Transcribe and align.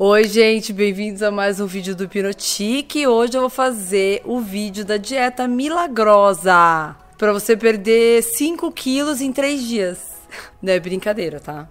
Oi, 0.00 0.28
gente, 0.28 0.72
bem-vindos 0.72 1.24
a 1.24 1.30
mais 1.32 1.58
um 1.58 1.66
vídeo 1.66 1.96
do 1.96 2.08
Pinotique. 2.08 3.04
Hoje 3.04 3.36
eu 3.36 3.40
vou 3.40 3.50
fazer 3.50 4.22
o 4.24 4.38
vídeo 4.38 4.84
da 4.84 4.96
dieta 4.96 5.48
milagrosa 5.48 6.94
para 7.18 7.32
você 7.32 7.56
perder 7.56 8.22
5 8.22 8.70
quilos 8.70 9.20
em 9.20 9.32
3 9.32 9.60
dias. 9.60 9.98
Não 10.62 10.72
é 10.72 10.78
brincadeira, 10.78 11.40
tá? 11.40 11.68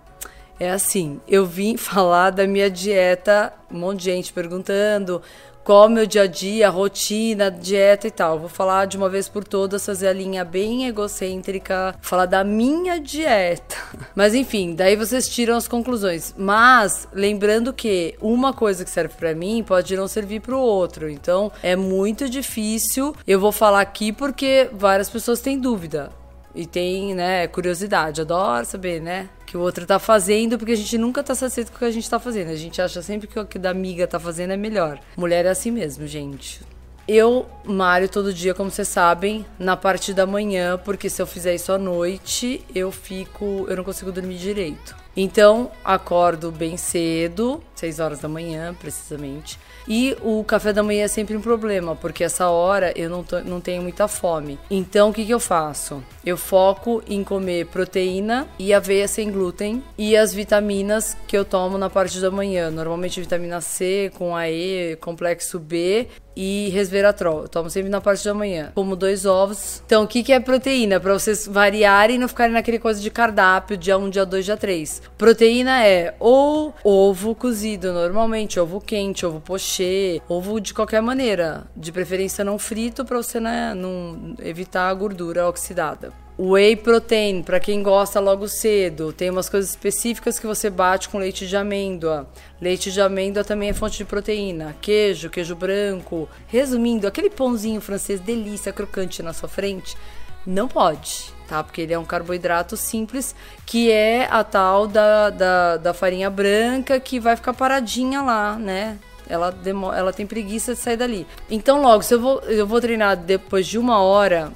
É 0.60 0.71
assim, 0.71 1.20
eu 1.28 1.46
vim 1.46 1.76
falar 1.78 2.32
da 2.32 2.48
minha 2.48 2.70
dieta, 2.70 3.54
um 3.71 3.80
monte 3.80 4.00
de 4.00 4.05
gente 4.05 4.34
perguntando 4.34 5.22
qual 5.68 5.88
o 5.88 5.90
meu 5.90 6.05
dia 6.05 6.22
a 6.22 6.28
dia, 6.28 6.70
rotina, 6.70 7.52
dieta 7.52 8.08
e 8.08 8.12
tal. 8.12 8.40
Vou 8.40 8.48
falar 8.48 8.86
de 8.86 8.96
uma 8.96 9.09
vez 9.09 9.28
por 9.28 9.44
todas, 9.44 9.86
fazer 9.86 10.08
a 10.08 10.14
linha 10.14 10.46
bem 10.46 10.88
egocêntrica, 10.88 11.94
falar 12.00 12.26
da 12.26 12.41
minha 12.41 13.02
dieta. 13.02 13.76
Mas 14.16 14.34
enfim, 14.34 14.73
daí 14.73 14.95
vocês 14.95 15.28
tiram 15.28 15.58
as 15.58 15.67
conclusões. 15.67 16.34
Mas 16.38 17.05
lembrando 17.12 17.73
que 17.73 18.16
uma 18.22 18.53
coisa 18.53 18.86
que 18.86 18.89
serve 18.89 19.16
para 19.16 19.36
mim 19.36 19.62
pode 19.62 19.94
não 19.98 20.08
servir 20.08 20.39
para 20.39 20.55
o 20.55 20.62
outro. 20.62 21.09
Então 21.09 21.52
é 21.62 21.76
muito 21.76 22.30
difícil. 22.30 23.14
Eu 23.28 23.38
vou 23.38 23.52
falar 23.52 23.81
aqui 23.81 24.14
porque 24.14 24.70
várias 24.72 25.09
pessoas 25.09 25.42
têm 25.42 25.59
dúvida 25.59 26.14
e 26.55 26.66
tem, 26.66 27.14
né, 27.14 27.45
curiosidade. 27.45 28.22
Adoro 28.22 28.66
saber, 28.66 29.02
né? 29.02 29.28
Que 29.48 29.56
o 29.56 29.62
outro 29.62 29.86
tá 29.86 29.98
fazendo, 29.98 30.58
porque 30.58 30.74
a 30.74 30.76
gente 30.76 30.98
nunca 30.98 31.24
tá 31.24 31.34
satisfeito 31.34 31.72
com 31.72 31.78
o 31.78 31.80
que 31.80 31.86
a 31.86 31.92
gente 31.92 32.08
tá 32.08 32.20
fazendo. 32.20 32.52
A 32.52 32.56
gente 32.56 32.82
acha 32.82 33.02
sempre 33.02 33.28
que 33.28 33.40
o 33.40 33.46
que 33.46 33.58
da 33.58 33.70
amiga 33.72 34.06
tá 34.06 34.20
fazendo 34.20 34.52
é 34.52 34.58
melhor. 34.58 35.00
Mulher 35.16 35.46
é 35.46 35.50
assim 35.50 35.72
mesmo, 35.72 36.06
gente. 36.06 36.62
Eu 37.08 37.46
malho 37.64 38.10
todo 38.10 38.34
dia, 38.34 38.54
como 38.54 38.70
vocês 38.70 38.90
sabem, 38.90 39.46
na 39.58 39.78
parte 39.78 40.14
da 40.14 40.26
manhã, 40.26 40.78
porque 40.78 41.10
se 41.10 41.22
eu 41.22 41.26
fizer 41.26 41.56
isso 41.56 41.72
à 41.72 41.78
noite, 41.78 42.62
eu 42.76 42.92
fico. 42.92 43.66
eu 43.70 43.78
não 43.78 43.84
consigo 43.86 44.12
dormir 44.12 44.36
direito. 44.36 44.94
Então, 45.16 45.72
acordo 45.84 46.52
bem 46.52 46.76
cedo, 46.76 47.64
6 47.80 48.00
horas 48.00 48.20
da 48.20 48.28
manhã, 48.28 48.73
precisamente. 48.73 49.59
E 49.88 50.17
o 50.22 50.44
café 50.44 50.73
da 50.73 50.83
manhã 50.83 51.06
é 51.06 51.08
sempre 51.08 51.36
um 51.36 51.42
problema, 51.42 51.95
porque 51.95 52.23
essa 52.23 52.50
hora 52.50 52.92
eu 52.95 53.09
não, 53.09 53.23
tô, 53.23 53.39
não 53.42 53.61
tenho 53.61 53.81
muita 53.81 54.08
fome. 54.08 54.59
Então, 54.70 55.09
o 55.09 55.14
que, 55.14 55.25
que 55.25 55.33
eu 55.33 55.39
faço? 55.39 56.03
Eu 56.25 56.38
foco 56.38 57.02
em 57.08 57.23
comer 57.23 57.67
proteína 57.67 58.48
e 58.59 58.73
aveia 58.73 59.08
sem 59.08 59.31
glúten 59.31 59.83
e 59.98 60.16
as 60.17 60.33
vitaminas 60.33 61.16
que 61.28 61.38
eu 61.38 61.45
tomo 61.45 61.78
na 61.78 61.89
parte 61.89 62.20
da 62.20 62.30
manhã. 62.30 62.70
Normalmente 62.70 63.22
vitamina 63.22 63.61
C 63.61 64.11
com 64.16 64.36
AE, 64.36 64.98
complexo 65.00 65.59
B 65.59 66.08
e 66.38 66.70
resveratrol. 66.70 67.42
Eu 67.42 67.48
tomo 67.50 67.70
sempre 67.70 67.89
na 67.89 68.00
parte 68.00 68.23
da 68.23 68.33
manhã. 68.33 68.72
Como 68.75 68.95
dois 68.95 69.25
ovos. 69.25 69.81
Então, 69.86 70.03
o 70.03 70.08
que, 70.08 70.22
que 70.22 70.31
é 70.31 70.39
proteína? 70.39 71.00
Para 71.00 71.14
vocês 71.14 71.48
variarem 71.48 72.16
e 72.16 72.20
não 72.20 72.28
ficarem 72.28 72.53
naquele 72.53 72.78
coisa 72.78 73.02
de 73.02 73.09
cardápio, 73.09 73.75
dia 73.75 73.98
1, 73.98 74.09
dia 74.11 74.25
2, 74.25 74.45
dia 74.45 74.55
3. 74.55 75.02
Proteína 75.17 75.83
é 75.83 76.14
ou 76.20 76.75
ovo 76.83 77.33
cozido, 77.33 77.67
normalmente, 77.76 78.60
ovo 78.60 78.80
quente, 78.80 79.26
ovo 79.26 79.42
pochê, 79.42 80.22
ovo 80.30 80.62
de 80.62 80.73
qualquer 80.73 81.02
maneira. 81.02 81.66
De 81.76 81.92
preferência 81.92 82.46
não 82.46 82.60
frito, 82.60 83.04
para 83.04 83.18
você 83.18 83.40
né, 83.40 83.73
não 83.73 84.36
evitar 84.40 84.88
a 84.88 84.94
gordura 84.94 85.50
oxidada. 85.50 86.14
Whey 86.40 86.76
protein, 86.76 87.42
para 87.42 87.60
quem 87.60 87.82
gosta 87.82 88.20
logo 88.20 88.48
cedo, 88.48 89.12
tem 89.12 89.32
umas 89.32 89.50
coisas 89.50 89.72
específicas 89.72 90.38
que 90.38 90.45
você 90.45 90.70
bate 90.70 91.10
com 91.10 91.18
leite 91.18 91.48
de 91.48 91.58
amêndoa. 91.58 92.30
Leite 92.62 92.92
de 92.92 93.02
amêndoa 93.02 93.44
também 93.44 93.70
é 93.70 93.73
fonte 93.73 93.98
de 93.98 94.06
proteína. 94.06 94.76
Queijo, 94.80 95.32
queijo 95.32 95.56
branco. 95.56 96.30
Resumindo, 96.45 97.08
aquele 97.08 97.32
pãozinho 97.32 97.82
francês 97.82 98.20
delícia, 98.20 98.72
crocante 98.72 99.23
na 99.23 99.34
sua 99.34 99.50
frente, 99.50 99.98
não 100.45 100.68
pode, 100.68 101.34
tá? 101.48 101.64
Porque 101.64 101.81
ele 101.81 101.94
é 101.94 102.00
um 102.00 102.06
carboidrato 102.06 102.76
simples, 102.76 103.36
que 103.66 103.92
é 103.92 104.28
a 104.30 104.44
tal 104.44 104.88
da, 104.88 105.30
da, 105.30 105.78
da 105.78 105.94
farinha 105.94 106.30
branca 106.30 107.00
que 107.00 107.20
vai 107.20 107.36
ficar 107.36 107.54
paradinha 107.54 108.21
lá, 108.21 108.55
né? 108.55 108.98
Ela, 109.30 109.54
ela 109.95 110.14
tem 110.14 110.26
preguiça 110.26 110.73
de 110.73 110.80
sair 110.80 110.98
dali. 110.98 111.27
Então, 111.49 111.82
logo, 111.82 112.02
se 112.02 112.14
eu 112.14 112.20
vou, 112.20 112.39
eu 112.42 112.66
vou 112.66 112.80
treinar 112.80 113.17
depois 113.17 113.67
de 113.67 113.77
uma 113.77 114.02
hora, 114.02 114.54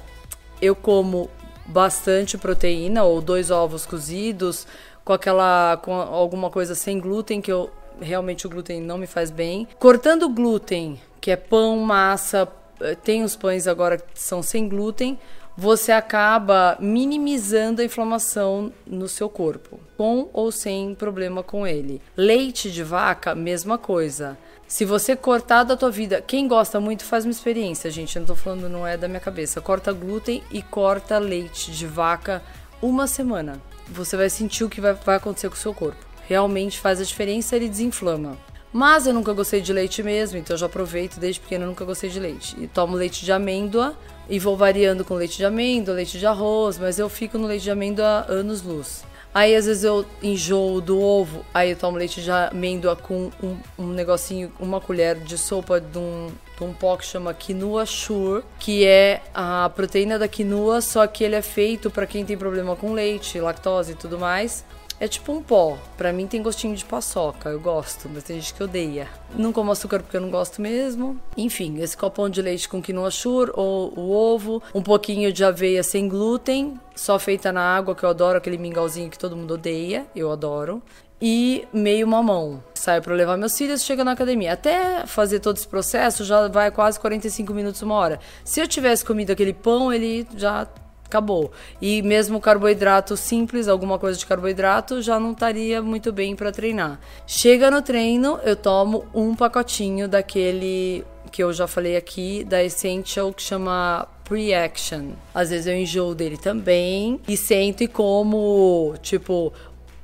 eu 0.60 0.74
como 0.74 1.28
bastante 1.66 2.38
proteína 2.38 3.04
ou 3.04 3.20
dois 3.20 3.50
ovos 3.50 3.86
cozidos 3.86 4.66
com 5.04 5.12
aquela 5.12 5.76
com 5.82 5.94
alguma 5.94 6.50
coisa 6.50 6.74
sem 6.74 6.98
glúten 6.98 7.40
que 7.40 7.52
eu 7.52 7.70
realmente 8.00 8.46
o 8.46 8.50
glúten 8.50 8.80
não 8.80 8.98
me 8.98 9.06
faz 9.06 9.30
bem. 9.30 9.68
Cortando 9.78 10.28
glúten, 10.28 11.00
que 11.20 11.30
é 11.30 11.36
pão, 11.36 11.78
massa, 11.78 12.48
eh, 12.80 12.94
tem 12.94 13.22
os 13.22 13.36
pães 13.36 13.66
agora 13.66 13.98
que 13.98 14.04
são 14.14 14.42
sem 14.42 14.68
glúten, 14.68 15.18
você 15.56 15.92
acaba 15.92 16.76
minimizando 16.80 17.82
a 17.82 17.84
inflamação 17.84 18.72
no 18.86 19.08
seu 19.08 19.28
corpo, 19.28 19.78
com 19.96 20.28
ou 20.32 20.50
sem 20.50 20.94
problema 20.94 21.42
com 21.42 21.66
ele. 21.66 22.00
Leite 22.16 22.70
de 22.70 22.82
vaca, 22.82 23.34
mesma 23.34 23.76
coisa. 23.76 24.36
Se 24.66 24.86
você 24.86 25.14
cortar 25.14 25.64
da 25.64 25.76
tua 25.76 25.90
vida, 25.90 26.22
quem 26.22 26.48
gosta 26.48 26.80
muito 26.80 27.04
faz 27.04 27.26
uma 27.26 27.30
experiência, 27.30 27.90
gente. 27.90 28.16
Eu 28.16 28.20
não 28.20 28.26
tô 28.26 28.34
falando, 28.34 28.70
não 28.70 28.86
é 28.86 28.96
da 28.96 29.06
minha 29.06 29.20
cabeça. 29.20 29.60
Corta 29.60 29.92
glúten 29.92 30.42
e 30.50 30.62
corta 30.62 31.18
leite 31.18 31.70
de 31.70 31.86
vaca 31.86 32.42
uma 32.80 33.06
semana. 33.06 33.60
Você 33.88 34.16
vai 34.16 34.30
sentir 34.30 34.64
o 34.64 34.70
que 34.70 34.80
vai, 34.80 34.94
vai 34.94 35.16
acontecer 35.16 35.50
com 35.50 35.54
o 35.54 35.58
seu 35.58 35.74
corpo. 35.74 36.02
Realmente 36.26 36.80
faz 36.80 37.00
a 37.00 37.04
diferença, 37.04 37.54
ele 37.54 37.68
desinflama. 37.68 38.38
Mas 38.72 39.06
eu 39.06 39.12
nunca 39.12 39.34
gostei 39.34 39.60
de 39.60 39.70
leite 39.70 40.02
mesmo, 40.02 40.38
então 40.38 40.54
eu 40.54 40.58
já 40.58 40.64
aproveito 40.64 41.20
desde 41.20 41.40
pequeno, 41.40 41.64
eu 41.64 41.68
nunca 41.68 41.84
gostei 41.84 42.08
de 42.08 42.18
leite. 42.18 42.56
E 42.58 42.66
tomo 42.66 42.96
leite 42.96 43.22
de 43.22 43.30
amêndoa 43.30 43.94
e 44.28 44.38
vou 44.38 44.56
variando 44.56 45.04
com 45.04 45.14
leite 45.14 45.36
de 45.36 45.44
amêndoa, 45.44 45.94
leite 45.94 46.18
de 46.18 46.26
arroz, 46.26 46.78
mas 46.78 46.98
eu 46.98 47.08
fico 47.08 47.38
no 47.38 47.46
leite 47.46 47.62
de 47.62 47.70
amêndoa 47.70 48.26
anos 48.28 48.62
luz. 48.62 49.04
Aí 49.34 49.56
às 49.56 49.64
vezes 49.64 49.82
eu 49.82 50.04
enjoo 50.22 50.80
do 50.80 51.00
ovo, 51.00 51.42
aí 51.54 51.70
eu 51.70 51.76
tomo 51.76 51.96
leite 51.96 52.20
de 52.20 52.30
amêndoa 52.30 52.94
com 52.94 53.30
um, 53.42 53.56
um 53.78 53.86
negocinho, 53.86 54.52
uma 54.60 54.78
colher 54.78 55.16
de 55.18 55.38
sopa 55.38 55.80
de 55.80 55.96
um, 55.96 56.30
de 56.56 56.64
um 56.64 56.74
pó 56.74 56.98
que 56.98 57.06
chama 57.06 57.32
quinoa 57.32 57.86
sure, 57.86 58.44
que 58.58 58.84
é 58.84 59.22
a 59.34 59.70
proteína 59.74 60.18
da 60.18 60.28
quinoa, 60.28 60.82
só 60.82 61.06
que 61.06 61.24
ele 61.24 61.34
é 61.34 61.40
feito 61.40 61.90
para 61.90 62.06
quem 62.06 62.26
tem 62.26 62.36
problema 62.36 62.76
com 62.76 62.92
leite, 62.92 63.40
lactose 63.40 63.92
e 63.92 63.94
tudo 63.94 64.18
mais. 64.18 64.66
É 65.02 65.08
tipo 65.08 65.32
um 65.32 65.42
pó. 65.42 65.76
Pra 65.96 66.12
mim 66.12 66.28
tem 66.28 66.40
gostinho 66.40 66.76
de 66.76 66.84
paçoca. 66.84 67.48
Eu 67.48 67.58
gosto, 67.58 68.08
mas 68.08 68.22
tem 68.22 68.38
gente 68.40 68.54
que 68.54 68.62
odeia. 68.62 69.08
Não 69.34 69.52
como 69.52 69.72
açúcar 69.72 69.98
porque 69.98 70.16
eu 70.16 70.20
não 70.20 70.30
gosto 70.30 70.62
mesmo. 70.62 71.20
Enfim, 71.36 71.80
esse 71.80 71.96
copão 71.96 72.30
de 72.30 72.40
leite 72.40 72.68
com 72.68 72.80
quinoa 72.80 73.10
shure 73.10 73.50
ou 73.52 73.92
o 73.98 74.12
ovo, 74.12 74.62
um 74.72 74.80
pouquinho 74.80 75.32
de 75.32 75.44
aveia 75.44 75.82
sem 75.82 76.08
glúten, 76.08 76.78
só 76.94 77.18
feita 77.18 77.50
na 77.50 77.62
água, 77.62 77.96
que 77.96 78.04
eu 78.04 78.10
adoro 78.10 78.38
aquele 78.38 78.56
mingauzinho 78.56 79.10
que 79.10 79.18
todo 79.18 79.36
mundo 79.36 79.54
odeia. 79.54 80.06
Eu 80.14 80.30
adoro. 80.30 80.80
E 81.20 81.66
meio 81.72 82.06
mamão. 82.06 82.62
Saio 82.72 83.02
para 83.02 83.12
levar 83.12 83.36
meus 83.36 83.58
filhos, 83.58 83.82
chega 83.82 84.04
na 84.04 84.12
academia. 84.12 84.52
Até 84.52 85.04
fazer 85.04 85.40
todo 85.40 85.56
esse 85.56 85.66
processo 85.66 86.24
já 86.24 86.46
vai 86.46 86.70
quase 86.70 87.00
45 87.00 87.52
minutos, 87.52 87.82
uma 87.82 87.96
hora. 87.96 88.20
Se 88.44 88.60
eu 88.60 88.68
tivesse 88.68 89.04
comido 89.04 89.32
aquele 89.32 89.52
pão, 89.52 89.92
ele 89.92 90.24
já 90.36 90.64
acabou. 91.12 91.52
E 91.80 92.00
mesmo 92.00 92.40
carboidrato 92.40 93.16
simples, 93.16 93.68
alguma 93.68 93.98
coisa 93.98 94.18
de 94.18 94.24
carboidrato, 94.24 95.02
já 95.02 95.20
não 95.20 95.32
estaria 95.32 95.82
muito 95.82 96.10
bem 96.10 96.34
para 96.34 96.50
treinar. 96.50 96.98
Chega 97.26 97.70
no 97.70 97.82
treino, 97.82 98.40
eu 98.42 98.56
tomo 98.56 99.04
um 99.14 99.34
pacotinho 99.34 100.08
daquele 100.08 101.04
que 101.30 101.42
eu 101.42 101.52
já 101.52 101.66
falei 101.66 101.96
aqui, 101.96 102.44
da 102.44 102.62
Essential, 102.62 103.32
que 103.32 103.42
chama 103.42 104.06
Pre-Action. 104.24 105.12
Às 105.34 105.48
vezes 105.48 105.66
eu 105.66 105.74
enjoo 105.74 106.14
dele 106.14 106.36
também 106.36 107.18
e 107.26 107.36
sento 107.38 107.82
e 107.82 107.88
como, 107.88 108.94
tipo, 109.00 109.52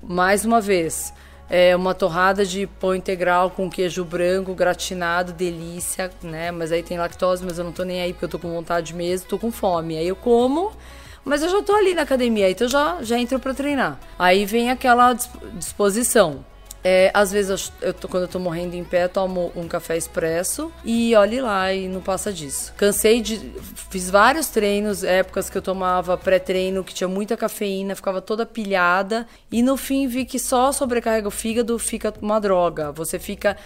mais 0.03 0.45
uma 0.45 0.61
vez. 0.61 1.13
É 1.51 1.75
uma 1.75 1.95
torrada 1.95 2.45
de 2.45 2.67
pão 2.67 2.95
integral 2.95 3.51
com 3.51 3.71
queijo 3.71 4.05
branco, 4.05 4.55
gratinado, 4.55 5.33
delícia, 5.33 6.11
né? 6.23 6.51
Mas 6.51 6.71
aí 6.71 6.83
tem 6.83 6.99
lactose, 6.99 7.43
mas 7.43 7.59
eu 7.59 7.65
não 7.65 7.73
tô 7.73 7.85
nem 7.85 8.03
aí 8.03 8.13
porque 8.13 8.27
eu 8.27 8.29
tô 8.29 8.39
com 8.39 8.53
vontade 8.53 8.95
mesmo, 8.95 9.29
tô 9.29 9.39
com 9.39 9.51
fome. 9.51 9.97
Aí 9.97 10.09
eu 10.09 10.17
como 10.17 10.73
mas 11.29 11.43
eu 11.43 11.49
já 11.49 11.63
tô 11.63 11.75
ali 11.75 11.95
na 11.95 12.03
academia, 12.03 12.51
então 12.51 12.67
já, 12.67 12.99
já 13.03 13.19
entro 13.19 13.39
para 13.39 13.55
treinar. 13.55 14.01
Aí 14.19 14.45
vem 14.47 14.71
aquela 14.71 15.15
disposição. 15.55 16.45
É, 16.83 17.11
às 17.13 17.33
vezes, 17.33 17.71
eu, 17.83 17.89
eu 17.89 17.95
tô, 17.95 18.09
quando 18.09 18.23
eu 18.23 18.29
tô 18.29 18.39
morrendo 18.39 18.75
em 18.75 18.85
pé, 18.85 19.09
tomo 19.09 19.53
um 19.55 19.67
café 19.67 19.97
expresso 19.97 20.73
e 20.85 21.15
olhe 21.15 21.41
lá 21.41 21.73
e 21.73 21.89
não 21.89 22.01
passa 22.01 22.33
disso. 22.33 22.73
Cansei 22.77 23.21
de. 23.21 23.53
Fiz 23.91 24.09
vários 24.09 24.47
treinos, 24.49 25.03
épocas 25.03 25.51
que 25.51 25.59
eu 25.59 25.63
tomava 25.63 26.17
pré-treino, 26.17 26.85
que 26.85 26.95
tinha 26.95 27.09
muita 27.09 27.37
cafeína, 27.37 27.97
ficava 27.97 28.21
toda 28.21 28.47
pilhada. 28.47 29.27
E 29.51 29.61
no 29.61 29.77
fim 29.77 30.07
vi 30.07 30.25
que 30.25 30.39
só 30.39 30.71
sobrecarrega 30.71 31.27
o 31.27 31.33
fígado, 31.33 31.79
fica 31.79 32.15
uma 32.23 32.41
droga. 32.41 32.93
Você 32.93 33.19
fica 33.19 33.57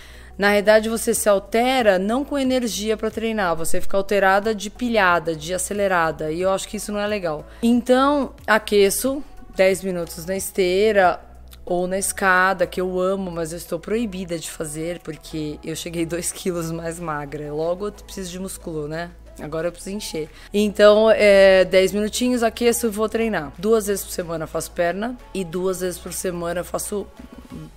na 0.42 0.48
realidade, 0.48 0.88
você 0.88 1.14
se 1.14 1.28
altera 1.28 2.00
não 2.00 2.24
com 2.24 2.36
energia 2.36 2.96
para 2.96 3.12
treinar, 3.12 3.54
você 3.54 3.80
fica 3.80 3.96
alterada 3.96 4.52
de 4.52 4.70
pilhada, 4.70 5.36
de 5.36 5.54
acelerada, 5.54 6.32
e 6.32 6.40
eu 6.40 6.50
acho 6.50 6.66
que 6.66 6.78
isso 6.78 6.90
não 6.90 6.98
é 6.98 7.06
legal. 7.06 7.46
Então, 7.62 8.34
aqueço 8.44 9.22
10 9.54 9.84
minutos 9.84 10.26
na 10.26 10.36
esteira 10.36 11.20
ou 11.64 11.86
na 11.86 11.96
escada, 11.96 12.66
que 12.66 12.80
eu 12.80 12.98
amo, 12.98 13.30
mas 13.30 13.52
eu 13.52 13.56
estou 13.56 13.78
proibida 13.78 14.36
de 14.36 14.50
fazer 14.50 14.98
porque 14.98 15.60
eu 15.62 15.76
cheguei 15.76 16.04
2 16.04 16.32
quilos 16.34 16.72
mais 16.72 16.98
magra. 16.98 17.52
Logo 17.52 17.86
eu 17.86 17.92
preciso 17.92 18.32
de 18.32 18.40
músculo, 18.40 18.88
né? 18.88 19.12
Agora 19.40 19.68
eu 19.68 19.72
preciso 19.72 19.96
encher. 19.96 20.28
Então, 20.52 21.10
é 21.10 21.64
10 21.64 21.92
minutinhos, 21.92 22.42
aqueço 22.42 22.86
e 22.86 22.90
vou 22.90 23.08
treinar. 23.08 23.52
Duas 23.58 23.86
vezes 23.86 24.04
por 24.04 24.12
semana 24.12 24.46
faço 24.46 24.70
perna 24.72 25.16
e 25.32 25.44
duas 25.44 25.80
vezes 25.80 25.98
por 25.98 26.12
semana 26.12 26.62
faço 26.62 27.06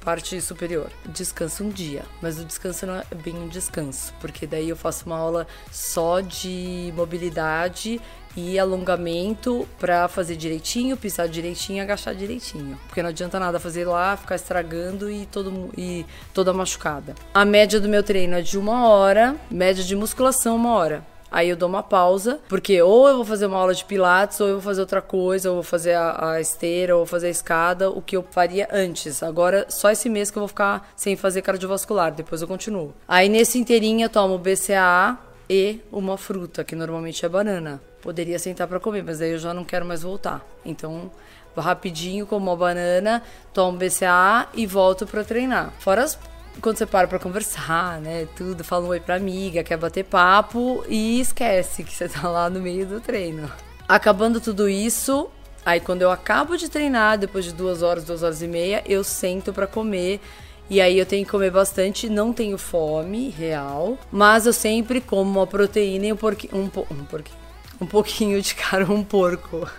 parte 0.02 0.40
superior. 0.42 0.90
Descanso 1.08 1.64
um 1.64 1.70
dia, 1.70 2.04
mas 2.22 2.40
o 2.40 2.46
descanso 2.46 2.86
não 2.86 2.96
é 2.96 3.04
bem 3.24 3.36
um 3.36 3.48
descanso, 3.48 4.14
porque 4.20 4.46
daí 4.46 4.70
eu 4.70 4.76
faço 4.76 5.06
uma 5.06 5.18
aula 5.18 5.48
só 5.72 6.22
de 6.22 6.94
mobilidade 6.96 8.00
e 8.38 8.60
alongamento 8.60 9.68
para 9.80 10.08
fazer 10.08 10.36
direitinho, 10.36 10.98
pisar 10.98 11.28
direitinho, 11.28 11.82
agachar 11.82 12.14
direitinho. 12.14 12.78
Porque 12.88 13.02
não 13.02 13.10
adianta 13.10 13.40
nada 13.40 13.60
fazer 13.60 13.86
lá, 13.86 14.18
ficar 14.18 14.36
estragando 14.36 15.10
e, 15.10 15.26
todo, 15.26 15.72
e 15.78 16.06
toda 16.34 16.54
machucada. 16.54 17.16
A 17.34 17.46
média 17.46 17.80
do 17.80 17.88
meu 17.88 18.04
treino 18.04 18.36
é 18.36 18.42
de 18.42 18.58
uma 18.58 18.88
hora, 18.90 19.36
média 19.50 19.84
de 19.84 19.96
musculação 19.96 20.56
uma 20.56 20.74
hora. 20.74 21.15
Aí 21.36 21.50
eu 21.50 21.58
dou 21.58 21.68
uma 21.68 21.84
pausa, 21.84 22.40
porque 22.48 22.82
ou 22.82 23.10
eu 23.10 23.18
vou 23.18 23.26
fazer 23.26 23.46
uma 23.46 23.58
aula 23.58 23.76
de 23.76 23.84
pilates, 23.84 24.40
ou 24.40 24.48
eu 24.48 24.54
vou 24.54 24.62
fazer 24.62 24.80
outra 24.80 25.02
coisa, 25.02 25.50
ou 25.50 25.56
vou 25.56 25.64
fazer 25.64 25.94
a, 25.94 26.32
a 26.32 26.40
esteira, 26.40 26.96
ou 26.96 27.02
vou 27.02 27.06
fazer 27.06 27.28
a 27.28 27.30
escada, 27.30 27.90
o 27.90 28.02
que 28.02 28.16
eu 28.16 28.24
faria 28.32 28.70
antes. 28.72 29.22
Agora, 29.22 29.66
só 29.68 29.92
esse 29.92 30.08
mês 30.08 30.32
que 30.32 30.38
eu 30.38 30.40
vou 30.40 30.48
ficar 30.48 30.90
sem 30.96 31.18
fazer 31.18 31.42
cardiovascular, 31.42 32.14
depois 32.14 32.42
eu 32.42 32.48
continuo. 32.48 32.94
Aí 33.06 33.28
nesse 33.28 33.60
inteirinho 33.60 34.06
eu 34.06 34.10
tomo 34.10 34.38
BCAA 34.38 35.18
e 35.50 35.82
uma 35.92 36.18
fruta, 36.18 36.64
que 36.64 36.74
normalmente 36.74 37.26
é 37.26 37.28
banana. 37.28 37.82
Poderia 38.02 38.40
sentar 38.40 38.66
para 38.66 38.80
comer, 38.80 39.04
mas 39.04 39.20
aí 39.20 39.32
eu 39.32 39.38
já 39.38 39.54
não 39.54 39.66
quero 39.66 39.86
mais 39.86 40.04
voltar. 40.04 40.42
Então, 40.64 41.12
rapidinho 41.58 42.26
como 42.26 42.50
uma 42.50 42.56
banana, 42.56 43.22
tomo 43.54 43.78
BCAA 43.78 44.48
e 44.54 44.66
volto 44.66 45.06
para 45.06 45.22
treinar. 45.22 45.74
Fora 45.80 46.02
as 46.02 46.18
quando 46.62 46.78
você 46.78 46.86
para 46.86 47.08
pra 47.08 47.20
conversar, 47.20 48.00
né? 48.02 48.28
Tudo, 48.36 48.64
fala 48.64 48.86
um 48.86 48.90
oi 48.90 49.00
pra 49.00 49.16
amiga, 49.16 49.64
quer 49.64 49.78
bater 49.78 50.04
papo 50.04 50.84
e 50.88 51.20
esquece 51.20 51.84
que 51.84 51.94
você 51.94 52.08
tá 52.08 52.28
lá 52.28 52.50
no 52.50 52.60
meio 52.60 52.86
do 52.86 53.00
treino. 53.00 53.52
Acabando 53.88 54.42
tudo 54.42 54.68
isso, 54.68 55.30
aí 55.66 55.80
quando 55.80 56.02
eu 56.02 56.12
acabo 56.12 56.58
de 56.58 56.70
treinar, 56.70 57.18
depois 57.18 57.46
de 57.46 57.54
duas 57.54 57.82
horas, 57.82 58.04
duas 58.04 58.24
horas 58.24 58.42
e 58.42 58.48
meia, 58.48 58.84
eu 58.86 59.04
sento 59.04 59.54
para 59.54 59.68
comer. 59.68 60.20
E 60.68 60.82
aí 60.82 60.98
eu 60.98 61.06
tenho 61.06 61.24
que 61.24 61.30
comer 61.30 61.52
bastante, 61.52 62.10
não 62.10 62.34
tenho 62.34 62.58
fome 62.58 63.30
real, 63.30 64.00
mas 64.12 64.48
eu 64.48 64.54
sempre 64.54 65.00
como 65.00 65.40
uma 65.40 65.46
proteína 65.46 66.08
e 66.08 66.14
um 66.14 66.18
porquinho. 66.18 66.56
Um, 66.56 66.66
um 66.66 67.06
porquinho. 67.06 67.38
Um 67.80 67.86
pouquinho 67.86 68.42
de 68.42 68.56
cara, 68.56 68.92
um 68.92 69.04
porco. 69.04 69.70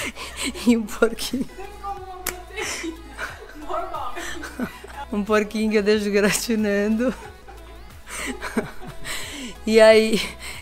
e 0.66 0.76
um 0.76 0.82
porquinho. 0.84 1.48
Um 5.12 5.22
porquinho 5.22 5.70
que 5.70 5.78
eu 5.78 5.82
deixo 5.82 6.10
gratinando. 6.10 7.14
e 9.66 9.80
aí 9.80 10.20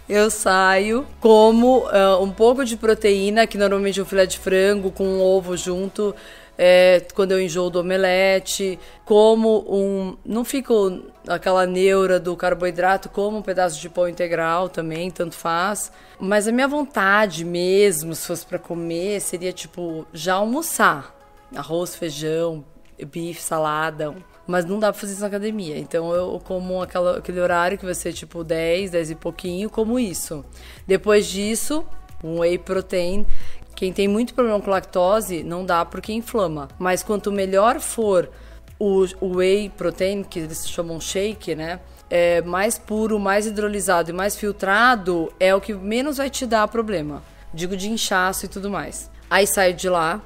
eu 0.09 0.31
saio, 0.31 1.07
como 1.21 1.87
uh, 1.87 2.23
um 2.23 2.31
pouco 2.31 2.65
de 2.65 2.77
proteína, 2.77 3.47
que 3.47 3.57
normalmente 3.57 3.99
é 3.99 4.03
um 4.03 4.07
filé 4.07 4.27
de 4.27 4.39
frango 4.39 4.91
com 4.91 5.05
um 5.05 5.21
ovo 5.23 5.57
junto, 5.57 6.15
é, 6.57 7.03
quando 7.15 7.33
eu 7.33 7.41
enjoo 7.41 7.71
do 7.71 7.81
omelete, 7.81 8.79
como 9.05 9.65
um. 9.69 10.17
Não 10.25 10.45
fico 10.45 11.03
aquela 11.27 11.67
neura 11.67 12.21
do 12.21 12.37
carboidrato, 12.37 13.09
como 13.09 13.39
um 13.39 13.43
pedaço 13.43 13.81
de 13.81 13.89
pão 13.89 14.09
integral 14.09 14.69
também, 14.69 15.11
tanto 15.11 15.35
faz. 15.35 15.91
Mas 16.19 16.47
a 16.47 16.53
minha 16.53 16.69
vontade 16.69 17.45
mesmo, 17.45 18.15
se 18.15 18.27
fosse 18.27 18.47
para 18.47 18.59
comer, 18.59 19.21
seria 19.21 19.53
tipo 19.53 20.07
já 20.13 20.35
almoçar. 20.35 21.13
Arroz, 21.57 21.97
feijão, 21.97 22.65
bife, 23.11 23.41
salada, 23.41 24.15
mas 24.47 24.65
não 24.65 24.79
dá 24.79 24.93
pra 24.93 25.01
fazer 25.01 25.13
isso 25.13 25.21
na 25.23 25.29
academia. 25.29 25.79
Então 25.79 26.13
eu 26.13 26.41
como 26.45 26.83
aquela, 26.83 27.19
aquele 27.19 27.41
horário 27.41 27.79
que 27.79 27.85
vai 27.85 27.95
ser 27.95 28.13
tipo 28.13 28.45
10, 28.45 28.91
10 28.91 29.11
e 29.11 29.15
pouquinho, 29.15 29.71
como 29.71 29.99
isso. 29.99 30.45
Depois 30.87 31.27
disso, 31.27 31.85
um 32.23 32.41
whey 32.41 32.59
protein. 32.59 33.27
Quem 33.75 33.93
tem 33.93 34.07
muito 34.07 34.35
problema 34.35 34.61
com 34.61 34.71
lactose, 34.71 35.43
não 35.43 35.65
dá 35.65 35.85
porque 35.85 36.13
inflama. 36.13 36.69
Mas 36.79 37.03
quanto 37.03 37.33
melhor 37.33 37.81
for 37.81 38.31
o, 38.79 39.05
o 39.21 39.37
whey 39.37 39.69
protein, 39.71 40.23
que 40.23 40.41
eles 40.41 40.69
chamam 40.69 41.01
shake, 41.01 41.55
né? 41.55 41.81
É 42.09 42.43
mais 42.43 42.79
puro, 42.79 43.19
mais 43.19 43.47
hidrolisado 43.47 44.11
e 44.11 44.13
mais 44.13 44.37
filtrado, 44.37 45.33
é 45.41 45.55
o 45.55 45.61
que 45.61 45.75
menos 45.75 46.19
vai 46.19 46.31
te 46.31 46.47
dar 46.47 46.69
problema. 46.69 47.23
Digo 47.53 47.77
de 47.77 47.89
inchaço 47.89 48.45
e 48.45 48.49
tudo 48.49 48.71
mais. 48.71 49.11
Aí 49.29 49.47
saio 49.47 49.75
de 49.75 49.89
lá, 49.89 50.21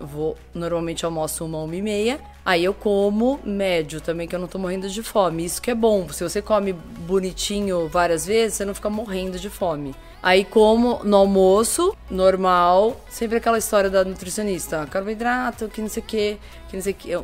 vou 0.00 0.36
normalmente 0.54 1.04
almoço 1.04 1.44
uma, 1.44 1.58
uma 1.58 1.76
e 1.76 1.82
meia. 1.82 2.20
Aí 2.44 2.64
eu 2.64 2.72
como 2.72 3.38
médio 3.44 4.00
também, 4.00 4.26
que 4.26 4.34
eu 4.34 4.38
não 4.38 4.48
tô 4.48 4.58
morrendo 4.58 4.88
de 4.88 5.02
fome. 5.02 5.44
Isso 5.44 5.60
que 5.60 5.70
é 5.70 5.74
bom. 5.74 6.08
Se 6.08 6.24
você 6.24 6.40
come 6.40 6.72
bonitinho 6.72 7.86
várias 7.88 8.26
vezes, 8.26 8.56
você 8.56 8.64
não 8.64 8.74
fica 8.74 8.88
morrendo 8.88 9.38
de 9.38 9.50
fome. 9.50 9.94
Aí 10.22 10.44
como 10.44 11.02
no 11.04 11.16
almoço, 11.16 11.96
normal, 12.10 13.00
sempre 13.08 13.38
aquela 13.38 13.58
história 13.58 13.88
da 13.88 14.04
nutricionista, 14.04 14.86
carboidrato, 14.86 15.68
que 15.68 15.80
não 15.80 15.88
sei 15.88 16.02
o 16.02 16.06
que, 16.06 16.38
que 16.68 16.76
não 16.76 16.82
sei 16.82 16.92
o 16.92 16.96
que. 16.96 17.16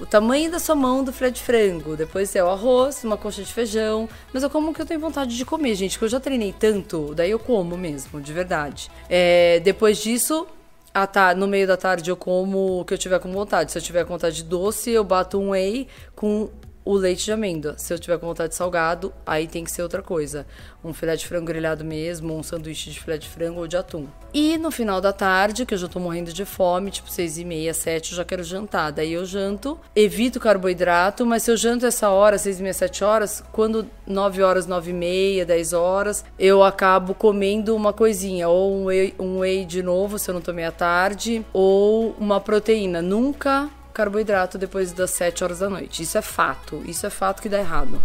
O 0.00 0.06
tamanho 0.06 0.48
da 0.48 0.60
sua 0.60 0.76
mão 0.76 1.02
do 1.02 1.12
filé 1.12 1.30
de 1.30 1.42
frango. 1.42 1.96
Depois 1.96 2.34
é 2.36 2.42
o 2.42 2.48
arroz, 2.48 3.02
uma 3.02 3.16
coxa 3.16 3.42
de 3.42 3.52
feijão. 3.52 4.08
Mas 4.32 4.42
eu 4.42 4.50
como 4.50 4.70
o 4.70 4.74
que 4.74 4.80
eu 4.80 4.86
tenho 4.86 5.00
vontade 5.00 5.36
de 5.36 5.44
comer, 5.44 5.74
gente. 5.74 5.92
Porque 5.92 6.04
eu 6.04 6.08
já 6.08 6.20
treinei 6.20 6.54
tanto, 6.56 7.14
daí 7.14 7.30
eu 7.32 7.38
como 7.38 7.76
mesmo, 7.76 8.20
de 8.20 8.32
verdade. 8.32 8.88
É, 9.10 9.60
depois 9.60 9.98
disso, 9.98 10.46
ah, 10.94 11.06
tá. 11.06 11.34
No 11.34 11.46
meio 11.46 11.66
da 11.66 11.76
tarde 11.76 12.10
eu 12.10 12.16
como 12.16 12.80
o 12.80 12.84
que 12.84 12.94
eu 12.94 12.98
tiver 12.98 13.18
com 13.20 13.30
vontade. 13.32 13.72
Se 13.72 13.78
eu 13.78 13.82
tiver 13.82 14.04
com 14.04 14.14
vontade 14.14 14.36
de 14.36 14.44
doce, 14.44 14.90
eu 14.90 15.04
bato 15.04 15.38
um 15.38 15.50
whey 15.50 15.86
com 16.14 16.48
o 16.88 16.94
leite 16.94 17.26
de 17.26 17.32
amêndoa. 17.32 17.74
Se 17.76 17.92
eu 17.92 17.98
tiver 17.98 18.16
com 18.18 18.26
vontade 18.26 18.48
de 18.48 18.54
salgado, 18.54 19.12
aí 19.26 19.46
tem 19.46 19.62
que 19.62 19.70
ser 19.70 19.82
outra 19.82 20.00
coisa. 20.00 20.46
Um 20.82 20.94
filé 20.94 21.16
de 21.16 21.26
frango 21.26 21.44
grelhado 21.44 21.84
mesmo, 21.84 22.34
um 22.34 22.42
sanduíche 22.42 22.88
de 22.88 22.98
filé 22.98 23.18
de 23.18 23.28
frango 23.28 23.60
ou 23.60 23.66
de 23.66 23.76
atum. 23.76 24.06
E 24.32 24.56
no 24.56 24.70
final 24.70 24.98
da 24.98 25.12
tarde, 25.12 25.66
que 25.66 25.74
eu 25.74 25.78
já 25.78 25.86
tô 25.86 26.00
morrendo 26.00 26.32
de 26.32 26.46
fome, 26.46 26.90
tipo 26.90 27.10
seis 27.10 27.36
e 27.36 27.44
meia, 27.44 27.74
sete, 27.74 28.12
eu 28.12 28.16
já 28.16 28.24
quero 28.24 28.42
jantar. 28.42 28.90
Daí 28.90 29.12
eu 29.12 29.26
janto, 29.26 29.78
evito 29.94 30.40
carboidrato, 30.40 31.26
mas 31.26 31.42
se 31.42 31.50
eu 31.50 31.58
janto 31.58 31.84
essa 31.84 32.08
hora, 32.08 32.38
seis 32.38 32.58
e 32.58 32.62
meia, 32.62 32.72
sete 32.72 33.04
horas, 33.04 33.44
quando 33.52 33.86
nove 34.06 34.42
horas, 34.42 34.66
nove 34.66 34.90
e 34.90 34.94
meia, 34.94 35.44
dez 35.44 35.74
horas, 35.74 36.24
eu 36.38 36.62
acabo 36.62 37.12
comendo 37.12 37.76
uma 37.76 37.92
coisinha, 37.92 38.48
ou 38.48 38.74
um 38.74 38.84
whey, 38.86 39.14
um 39.18 39.40
whey 39.40 39.66
de 39.66 39.82
novo, 39.82 40.18
se 40.18 40.30
eu 40.30 40.34
não 40.34 40.40
tomei 40.40 40.64
à 40.64 40.72
tarde, 40.72 41.44
ou 41.52 42.16
uma 42.18 42.40
proteína. 42.40 43.02
Nunca 43.02 43.68
carboidrato 43.98 44.56
depois 44.56 44.92
das 44.92 45.10
7 45.10 45.42
horas 45.42 45.58
da 45.58 45.68
noite. 45.68 46.04
Isso 46.04 46.16
é 46.16 46.22
fato, 46.22 46.80
isso 46.86 47.04
é 47.04 47.10
fato 47.10 47.42
que 47.42 47.48
dá 47.48 47.58
errado. 47.58 48.00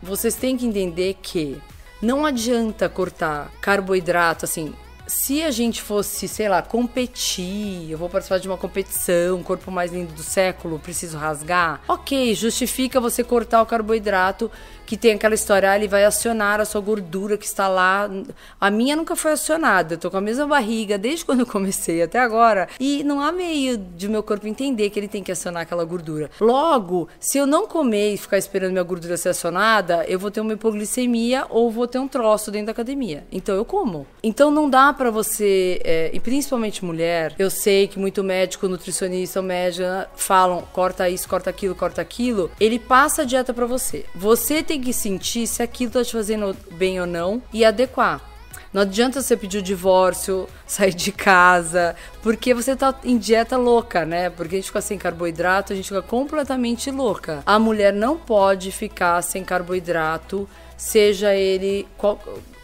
Vocês 0.00 0.36
têm 0.36 0.56
que 0.56 0.64
entender 0.64 1.18
que 1.20 1.60
não 2.00 2.24
adianta 2.24 2.88
cortar 2.88 3.50
carboidrato 3.60 4.44
assim. 4.44 4.72
Se 5.14 5.42
a 5.42 5.50
gente 5.52 5.80
fosse, 5.80 6.26
sei 6.26 6.48
lá, 6.48 6.62
competir, 6.62 7.88
eu 7.88 7.98
vou 7.98 8.08
participar 8.08 8.38
de 8.38 8.48
uma 8.48 8.56
competição, 8.56 9.40
corpo 9.42 9.70
mais 9.70 9.92
lindo 9.92 10.12
do 10.14 10.22
século, 10.22 10.80
preciso 10.80 11.16
rasgar. 11.18 11.80
Ok, 11.86 12.34
justifica 12.34 12.98
você 12.98 13.22
cortar 13.22 13.62
o 13.62 13.66
carboidrato 13.66 14.50
que 14.92 14.96
tem 14.96 15.12
aquela 15.12 15.34
história, 15.34 15.70
ah, 15.70 15.76
ele 15.76 15.88
vai 15.88 16.04
acionar 16.04 16.60
a 16.60 16.66
sua 16.66 16.80
gordura 16.80 17.38
que 17.38 17.46
está 17.46 17.66
lá. 17.66 18.10
A 18.60 18.70
minha 18.70 18.94
nunca 18.94 19.16
foi 19.16 19.32
acionada. 19.32 19.94
Eu 19.94 19.98
tô 19.98 20.10
com 20.10 20.18
a 20.18 20.20
mesma 20.20 20.46
barriga 20.46 20.98
desde 20.98 21.24
quando 21.24 21.40
eu 21.40 21.46
comecei 21.46 22.02
até 22.02 22.18
agora. 22.18 22.68
E 22.78 23.02
não 23.02 23.18
há 23.18 23.32
meio 23.32 23.78
de 23.78 24.06
meu 24.06 24.22
corpo 24.22 24.46
entender 24.46 24.90
que 24.90 25.00
ele 25.00 25.08
tem 25.08 25.22
que 25.22 25.32
acionar 25.32 25.62
aquela 25.62 25.82
gordura. 25.84 26.30
Logo, 26.38 27.08
se 27.18 27.38
eu 27.38 27.46
não 27.46 27.66
comer 27.66 28.12
e 28.12 28.18
ficar 28.18 28.36
esperando 28.36 28.72
minha 28.72 28.82
gordura 28.82 29.16
ser 29.16 29.30
acionada, 29.30 30.04
eu 30.06 30.18
vou 30.18 30.30
ter 30.30 30.42
uma 30.42 30.52
hipoglicemia 30.52 31.46
ou 31.48 31.70
vou 31.70 31.86
ter 31.86 31.98
um 31.98 32.06
troço 32.06 32.50
dentro 32.50 32.66
da 32.66 32.72
academia. 32.72 33.24
Então 33.32 33.54
eu 33.54 33.64
como. 33.64 34.06
Então 34.22 34.50
não 34.50 34.68
dá 34.68 34.92
para 35.02 35.10
você, 35.10 35.80
é, 35.82 36.10
e 36.12 36.20
principalmente 36.20 36.84
mulher, 36.84 37.34
eu 37.36 37.50
sei 37.50 37.88
que 37.88 37.98
muito 37.98 38.22
médico, 38.22 38.68
nutricionista, 38.68 39.42
médico 39.42 39.84
falam 40.14 40.62
corta 40.72 41.08
isso, 41.08 41.28
corta 41.28 41.50
aquilo, 41.50 41.74
corta 41.74 42.00
aquilo. 42.00 42.52
Ele 42.60 42.78
passa 42.78 43.22
a 43.22 43.24
dieta 43.24 43.52
para 43.52 43.66
você. 43.66 44.04
Você 44.14 44.62
tem 44.62 44.80
que 44.80 44.92
sentir 44.92 45.48
se 45.48 45.60
aquilo 45.60 45.90
tá 45.90 46.04
te 46.04 46.12
fazendo 46.12 46.56
bem 46.70 47.00
ou 47.00 47.06
não 47.06 47.42
e 47.52 47.64
adequar. 47.64 48.20
Não 48.72 48.82
adianta 48.82 49.20
você 49.20 49.36
pedir 49.36 49.58
o 49.58 49.62
divórcio, 49.62 50.46
sair 50.64 50.94
de 50.94 51.10
casa, 51.10 51.96
porque 52.22 52.54
você 52.54 52.76
tá 52.76 52.94
em 53.02 53.18
dieta 53.18 53.56
louca, 53.56 54.06
né? 54.06 54.30
Porque 54.30 54.54
a 54.54 54.58
gente 54.58 54.68
fica 54.68 54.80
sem 54.80 54.96
carboidrato, 54.96 55.72
a 55.72 55.76
gente 55.76 55.88
fica 55.88 56.00
completamente 56.00 56.92
louca. 56.92 57.42
A 57.44 57.58
mulher 57.58 57.92
não 57.92 58.16
pode 58.16 58.70
ficar 58.70 59.20
sem 59.22 59.42
carboidrato, 59.42 60.48
seja 60.76 61.34
ele 61.34 61.88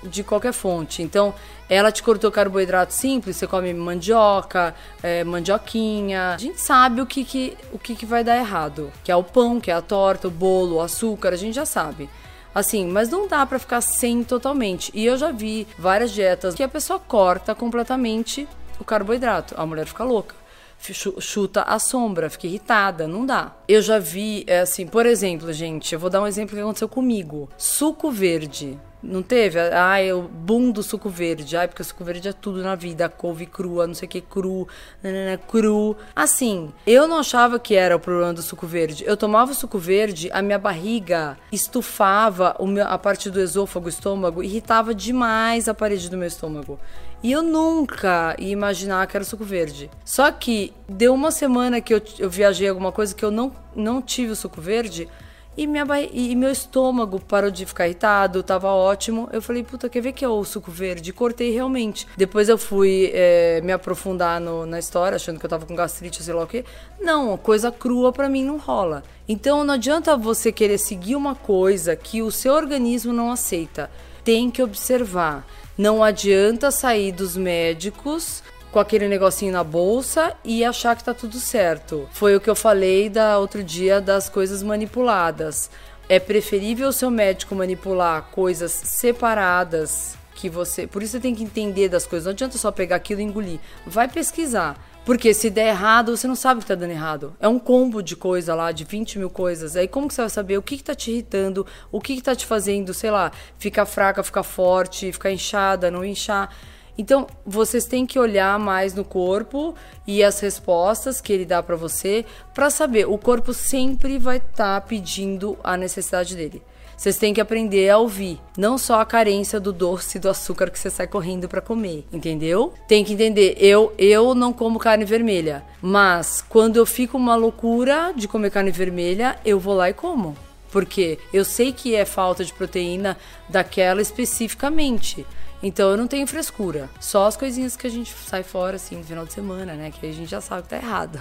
de 0.03 0.23
qualquer 0.23 0.53
fonte. 0.53 1.03
Então, 1.03 1.35
ela 1.69 1.91
te 1.91 2.03
cortou 2.03 2.31
carboidrato 2.31 2.93
simples, 2.93 3.37
você 3.37 3.47
come 3.47 3.73
mandioca, 3.75 4.75
é, 5.03 5.25
mandioquinha. 5.25 6.35
A 6.35 6.39
gente 6.39 6.61
sabe 6.61 7.01
o 7.01 7.07
que, 7.07 7.25
que, 7.25 7.57
o 7.73 7.79
que, 7.79 7.95
que 7.95 8.07
vai 8.07 8.23
dar 8.23 8.37
errado. 8.37 8.93
Que 9.05 9.13
é 9.13 9.17
o 9.17 9.25
pão, 9.25 9.61
que 9.61 9.71
é 9.71 9.75
a 9.75 9.83
torta, 9.83 10.29
o 10.29 10.31
bolo, 10.31 10.77
o 10.77 10.81
açúcar, 10.81 11.33
a 11.33 11.37
gente 11.37 11.55
já 11.55 11.67
sabe. 11.67 12.09
Assim, 12.55 12.87
mas 12.87 13.09
não 13.09 13.29
dá 13.29 13.45
para 13.45 13.59
ficar 13.59 13.81
sem 13.81 14.25
totalmente. 14.25 14.91
E 14.95 15.05
eu 15.05 15.17
já 15.17 15.31
vi 15.31 15.67
várias 15.79 16.11
dietas 16.11 16.55
que 16.55 16.63
a 16.63 16.69
pessoa 16.69 16.99
corta 16.99 17.55
completamente 17.55 18.49
o 18.81 18.85
carboidrato. 18.85 19.55
A 19.57 19.67
mulher 19.67 19.87
fica 19.87 20.05
louca 20.05 20.35
chuta 20.81 21.63
a 21.63 21.79
sombra, 21.79 22.31
fica 22.31 22.47
irritada, 22.47 23.07
não 23.09 23.27
dá. 23.27 23.53
Eu 23.67 23.83
já 23.83 23.99
vi, 23.99 24.45
é 24.47 24.61
assim, 24.61 24.87
por 24.87 25.07
exemplo, 25.07 25.53
gente, 25.53 25.93
eu 25.93 25.99
vou 25.99 26.09
dar 26.09 26.23
um 26.23 26.27
exemplo 26.27 26.55
que 26.55 26.63
aconteceu 26.63 26.89
comigo. 26.89 27.49
Suco 27.59 28.11
verde 28.11 28.79
Não 29.01 29.23
teve? 29.23 29.61
Ai, 29.61 30.13
o 30.13 30.23
boom 30.23 30.73
do 30.73 30.83
suco 30.83 31.09
verde. 31.09 31.57
Ai, 31.57 31.69
porque 31.69 31.83
o 31.83 31.85
suco 31.85 32.03
verde 32.03 32.29
é 32.29 32.33
tudo 32.33 32.63
na 32.63 32.75
vida. 32.75 33.09
Couve 33.09 33.47
crua, 33.47 33.87
não 33.87 33.95
sei 33.95 34.07
o 34.07 34.11
que, 34.11 34.21
cru, 34.21 34.67
nanana, 35.01 35.39
cru. 35.39 35.97
Assim, 36.17 36.73
eu 36.85 37.07
não 37.07 37.19
achava 37.19 37.61
que 37.61 37.77
era 37.77 37.95
o 37.95 38.01
problema 38.01 38.35
do 38.35 38.43
suco 38.43 38.67
verde. 38.67 39.05
Eu 39.07 39.17
tomava 39.17 39.53
o 39.53 39.55
suco 39.55 39.79
verde, 39.79 40.29
a 40.33 40.43
minha 40.43 40.59
barriga 40.59 41.39
estufava 41.53 42.57
meu, 42.61 42.87
a 42.87 42.99
parte 42.99 43.31
do 43.31 43.41
esôfago, 43.41 43.89
estômago, 43.89 44.43
irritava 44.43 44.93
demais 44.93 45.69
a 45.69 45.75
parede 45.75 46.11
do 46.11 46.17
meu 46.17 46.27
estômago. 46.27 46.79
E 47.23 47.33
eu 47.33 47.43
nunca 47.43 48.35
ia 48.39 48.51
imaginar 48.51 49.07
que 49.07 49.17
era 49.17 49.25
suco 49.25 49.45
verde. 49.45 49.91
Só 50.05 50.31
que 50.31 50.73
deu 50.89 51.15
uma 51.15 51.31
semana 51.31 51.81
que 51.81 51.95
eu, 51.95 52.03
eu 52.19 52.29
viajei 52.29 52.69
alguma 52.69 52.91
coisa 52.91 53.15
que 53.15 53.25
eu 53.25 53.31
não, 53.31 53.53
não 53.77 54.03
tive 54.03 54.33
o 54.33 54.37
suco 54.37 54.61
verde 54.61 55.09
e, 55.59 55.67
minha 55.67 55.85
e 56.13 56.37
meu 56.37 56.53
estômago 56.53 57.19
parou 57.19 57.51
de 57.51 57.67
ficar 57.67 57.87
irritado, 57.87 58.45
tava 58.45 58.69
ótimo. 58.69 59.29
Eu 59.33 59.43
falei, 59.43 59.65
puta, 59.65 59.89
quer 59.89 60.01
ver 60.01 60.13
que 60.13 60.25
é 60.25 60.29
o 60.29 60.45
suco 60.45 60.71
verde? 60.71 61.13
Cortei 61.13 61.51
realmente. 61.51 62.07
Depois 62.17 62.49
eu 62.49 62.57
fui 62.57 63.11
é, 63.13 63.61
me 63.61 63.73
aprofundar 63.73 64.41
no, 64.41 64.65
na 64.65 64.79
história, 64.79 65.17
achando 65.17 65.41
que 65.41 65.45
eu 65.45 65.51
tava 65.51 65.67
com 65.67 65.75
gastrite, 65.75 66.23
sei 66.23 66.33
lá 66.33 66.45
o 66.45 66.47
quê. 66.47 66.65
Não, 67.01 67.37
coisa 67.37 67.73
crua 67.73 68.13
para 68.13 68.29
mim 68.29 68.45
não 68.45 68.57
rola. 68.57 69.03
Então 69.29 69.65
não 69.65 69.75
adianta 69.75 70.17
você 70.17 70.53
querer 70.53 70.79
seguir 70.79 71.17
uma 71.17 71.35
coisa 71.35 71.97
que 71.97 72.23
o 72.23 72.31
seu 72.31 72.55
organismo 72.55 73.13
não 73.13 73.33
aceita. 73.33 73.91
Tem 74.23 74.53
que 74.53 74.63
observar. 74.63 75.45
Não 75.77 76.05
adianta 76.05 76.71
sair 76.71 77.11
dos 77.11 77.37
médicos 77.37 78.45
com 78.79 78.83
aquele 78.83 79.09
negocinho 79.09 79.51
na 79.51 79.65
bolsa 79.65 80.37
e 80.45 80.65
achar 80.65 80.95
que 80.95 81.03
tá 81.03 81.13
tudo 81.13 81.41
certo. 81.41 82.09
Foi 82.13 82.37
o 82.37 82.41
que 82.41 82.49
eu 82.49 82.55
falei 82.55 83.09
da 83.09 83.37
outro 83.37 83.65
dia 83.65 84.01
das 84.01 84.29
coisas 84.29 84.63
manipuladas. 84.63 85.69
É 86.09 86.21
preferível 86.21 86.91
o 86.91 86.93
seu 86.93 87.11
médico 87.11 87.57
manipular 87.57 88.29
coisas 88.31 88.71
separadas 88.71 90.17
que 90.37 90.49
você. 90.49 90.87
Por 90.87 91.03
isso 91.03 91.11
você 91.11 91.21
tem 91.21 91.35
que 91.35 91.43
entender 91.43 91.89
das 91.89 92.07
coisas. 92.07 92.27
Não 92.27 92.33
adianta 92.33 92.57
só 92.57 92.71
pegar 92.71 92.95
aquilo 92.95 93.21
e 93.21 93.25
engolir. 93.25 93.59
Vai 93.85 94.07
pesquisar. 94.07 94.77
Porque 95.05 95.35
se 95.35 95.51
der 95.51 95.71
errado, 95.71 96.17
você 96.17 96.29
não 96.29 96.37
sabe 96.37 96.59
o 96.59 96.63
que 96.63 96.69
tá 96.69 96.77
dando 96.77 96.93
errado. 96.93 97.35
É 97.41 97.49
um 97.49 97.59
combo 97.59 98.01
de 98.01 98.15
coisa 98.15 98.55
lá, 98.55 98.71
de 98.71 98.85
20 98.85 99.19
mil 99.19 99.29
coisas. 99.29 99.75
Aí 99.75 99.89
como 99.89 100.07
que 100.07 100.15
você 100.15 100.21
vai 100.21 100.31
saber 100.31 100.57
o 100.57 100.63
que, 100.63 100.77
que 100.77 100.85
tá 100.85 100.95
te 100.95 101.11
irritando, 101.11 101.67
o 101.91 102.01
que, 102.01 102.15
que 102.15 102.23
tá 102.23 102.37
te 102.37 102.47
fazendo, 102.47 102.95
sei 102.95 103.11
lá, 103.11 103.33
ficar 103.59 103.87
fraca, 103.87 104.23
ficar 104.23 104.45
forte, 104.45 105.11
ficar 105.11 105.33
inchada, 105.33 105.91
não 105.91 106.05
inchar. 106.05 106.55
Então, 106.99 107.29
vocês 107.47 107.85
têm 107.85 108.05
que 108.05 108.19
olhar 108.19 108.59
mais 108.59 108.93
no 108.93 109.05
corpo 109.05 109.73
e 110.05 110.25
as 110.25 110.41
respostas 110.41 111.21
que 111.21 111.33
ele 111.33 111.45
dá 111.45 111.63
para 111.63 111.77
você 111.77 112.25
para 112.53 112.69
saber. 112.71 113.09
O 113.09 113.17
corpo 113.17 113.55
sempre 113.55 114.19
vai 114.19 114.39
estar 114.39 114.81
tá 114.81 114.87
pedindo 114.87 115.57
a 115.63 115.77
necessidade 115.77 116.35
dele. 116.35 116.61
Vocês 116.99 117.17
têm 117.17 117.33
que 117.33 117.41
aprender 117.41 117.89
a 117.89 117.99
ouvir, 117.99 118.41
não 118.57 118.77
só 118.77 119.01
a 119.01 119.07
carência 119.07 119.61
do 119.61 119.73
doce 119.73 120.19
e 120.19 120.21
do 120.21 120.29
açúcar 120.29 120.69
que 120.69 120.77
você 120.77 120.91
sai 120.91 121.07
correndo 121.07 121.49
para 121.49 121.61
comer, 121.61 122.05
entendeu? 122.13 122.75
Tem 122.89 123.05
que 123.05 123.13
entender, 123.13 123.55
eu 123.57 123.93
eu 123.97 124.35
não 124.35 124.53
como 124.53 124.81
carne 124.81 125.05
vermelha, 125.05 125.63
mas 125.81 126.45
quando 126.49 126.77
eu 126.77 126.85
fico 126.85 127.17
uma 127.17 127.37
loucura 127.37 128.13
de 128.17 128.27
comer 128.27 128.51
carne 128.51 128.73
vermelha, 128.73 129.39
eu 129.45 129.61
vou 129.61 129.77
lá 129.77 129.89
e 129.89 129.95
como. 129.95 130.37
Porque 130.73 131.21
eu 131.33 131.45
sei 131.45 131.73
que 131.73 131.95
é 131.95 132.05
falta 132.05 132.45
de 132.45 132.53
proteína 132.53 133.17
daquela 133.49 134.03
especificamente. 134.03 135.25
Então 135.63 135.91
eu 135.91 135.97
não 135.97 136.07
tenho 136.07 136.27
frescura. 136.27 136.89
Só 137.01 137.27
as 137.27 137.37
coisinhas 137.37 137.77
que 137.77 137.87
a 137.87 137.91
gente 137.91 138.13
sai 138.13 138.43
fora, 138.43 138.77
assim, 138.77 138.97
no 138.97 139.05
final 139.05 139.25
de 139.25 139.33
semana, 139.33 139.75
né? 139.75 139.91
Que 139.91 140.07
a 140.07 140.13
gente 140.13 140.31
já 140.31 140.41
sabe 140.41 140.63
que 140.63 140.69
tá 140.69 140.77
errado. 140.77 141.21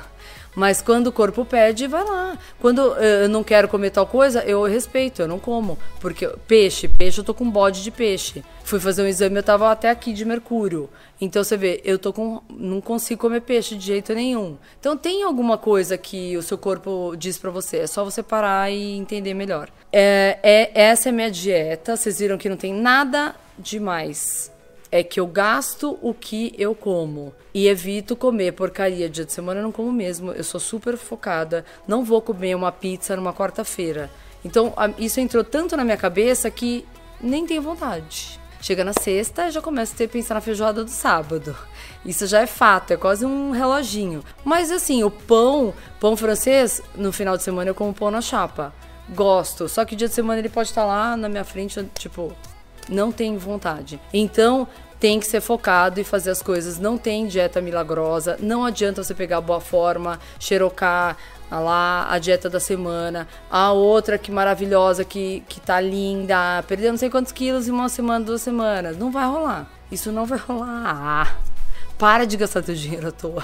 Mas 0.56 0.82
quando 0.82 1.08
o 1.08 1.12
corpo 1.12 1.46
pede, 1.46 1.88
vai 1.88 2.04
lá. 2.04 2.38
Quando 2.60 2.96
eh, 2.98 3.26
eu 3.26 3.30
não 3.30 3.44
quero 3.44 3.68
comer 3.68 3.92
tal 3.92 4.08
coisa, 4.08 4.44
eu 4.44 4.64
respeito, 4.64 5.22
eu 5.22 5.28
não 5.28 5.38
como. 5.38 5.78
Porque 6.00 6.28
peixe, 6.48 6.88
peixe, 6.88 7.20
eu 7.20 7.24
tô 7.24 7.34
com 7.34 7.50
bode 7.50 7.84
de 7.84 7.92
peixe. 7.92 8.44
Fui 8.64 8.80
fazer 8.80 9.04
um 9.04 9.08
exame, 9.08 9.38
eu 9.38 9.44
tava 9.44 9.72
até 9.72 9.90
aqui 9.90 10.14
de 10.14 10.26
mercúrio. 10.26 10.90
Então 11.22 11.44
você 11.44 11.58
vê, 11.58 11.82
eu 11.84 12.00
tô 12.00 12.12
com. 12.12 12.42
não 12.50 12.82
consigo 12.82 13.22
comer 13.22 13.42
peixe 13.42 13.76
de 13.76 13.86
jeito 13.86 14.14
nenhum. 14.14 14.58
Então 14.80 14.98
tem 14.98 15.24
alguma 15.24 15.58
coisa 15.58 15.98
que 15.98 16.36
o 16.36 16.42
seu 16.42 16.58
corpo 16.58 17.16
diz 17.16 17.38
para 17.38 17.52
você. 17.52 17.78
É 17.78 17.88
só 17.88 18.04
você 18.04 18.24
parar 18.24 18.72
e 18.72 18.98
entender 18.98 19.34
melhor. 19.34 19.70
É, 19.92 20.40
é, 20.42 20.72
essa 20.74 21.10
é 21.10 21.12
a 21.12 21.14
minha 21.14 21.32
dieta. 21.32 21.96
Vocês 21.96 22.20
viram 22.20 22.38
que 22.38 22.50
não 22.50 22.58
tem 22.58 22.74
nada 22.74 23.36
demais. 23.58 24.52
É 24.90 25.04
que 25.04 25.20
eu 25.20 25.28
gasto 25.28 26.00
o 26.02 26.14
que 26.14 26.54
eu 26.58 26.74
como 26.74 27.34
e 27.54 27.68
evito 27.68 28.16
comer 28.16 28.54
porcaria. 28.54 29.10
Dia 29.10 29.26
de 29.26 29.34
semana 29.34 29.60
eu 29.60 29.64
não 29.64 29.72
como 29.72 29.92
mesmo. 29.92 30.32
Eu 30.32 30.44
sou 30.44 30.60
super 30.60 30.96
focada. 30.96 31.66
Não 31.88 32.06
vou 32.06 32.22
comer 32.22 32.56
uma 32.56 32.72
pizza 32.72 33.16
numa 33.16 33.34
quarta-feira. 33.34 34.10
Então 34.46 34.74
isso 34.98 35.20
entrou 35.20 35.44
tanto 35.44 35.76
na 35.76 35.84
minha 35.84 35.98
cabeça 35.98 36.50
que 36.50 36.86
nem 37.20 37.46
tenho 37.46 37.62
vontade. 37.62 38.40
Chega 38.62 38.84
na 38.84 38.94
sexta 38.94 39.52
já 39.52 39.62
começo 39.62 39.94
a 39.94 39.98
ter 39.98 40.08
pensar 40.08 40.36
na 40.36 40.42
feijoada 40.42 40.84
do 40.84 40.90
sábado. 40.90 41.56
Isso 42.06 42.26
já 42.26 42.42
é 42.42 42.48
fato 42.48 42.92
é 42.92 42.98
quase 42.98 43.26
um 43.26 43.52
reloginho. 43.52 44.24
Mas 44.44 44.72
assim 44.72 45.04
o 45.04 45.12
pão 45.12 45.74
pão 46.00 46.16
francês 46.16 46.82
no 46.96 47.12
final 47.12 47.36
de 47.36 47.44
semana 47.44 47.70
eu 47.70 47.76
como 47.76 47.94
pão 47.94 48.10
na 48.10 48.22
chapa. 48.22 48.74
Gosto. 49.10 49.68
Só 49.68 49.84
que 49.84 49.96
dia 49.96 50.08
de 50.08 50.14
semana 50.14 50.40
ele 50.40 50.50
pode 50.50 50.70
estar 50.70 50.86
lá 50.86 51.18
na 51.18 51.28
minha 51.28 51.44
frente 51.44 51.84
tipo 51.98 52.34
não 52.90 53.12
tem 53.12 53.38
vontade. 53.38 54.00
Então, 54.14 54.68
tem 55.00 55.20
que 55.20 55.28
ser 55.28 55.42
focado 55.42 56.00
e 56.00 56.04
fazer 56.04 56.32
as 56.32 56.42
coisas. 56.42 56.80
Não 56.80 56.98
tem 56.98 57.28
dieta 57.28 57.62
milagrosa, 57.62 58.38
não 58.40 58.66
adianta 58.66 59.04
você 59.04 59.14
pegar 59.14 59.42
boa 59.42 59.60
forma, 59.60 60.20
xerocar 60.40 61.18
lá 61.50 62.08
a 62.10 62.20
dieta 62.20 62.50
da 62.50 62.60
semana, 62.60 63.28
a 63.50 63.72
outra 63.72 64.18
que 64.18 64.32
maravilhosa, 64.32 65.06
que, 65.06 65.44
que 65.48 65.62
tá 65.62 65.80
linda, 65.80 66.64
perdeu 66.68 66.92
não 66.92 66.98
sei 66.98 67.10
quantos 67.10 67.32
quilos 67.32 67.68
em 67.68 67.72
uma 67.72 67.90
semana, 67.90 68.26
duas 68.26 68.42
semanas. 68.42 68.98
Não 68.98 69.12
vai 69.12 69.26
rolar. 69.26 69.70
Isso 69.92 70.12
não 70.12 70.26
vai 70.26 70.40
rolar. 70.40 71.40
Para 71.98 72.26
de 72.26 72.38
gastar 72.38 72.62
teu 72.62 72.76
dinheiro 72.76 73.08
à 73.08 73.12
toa 73.12 73.44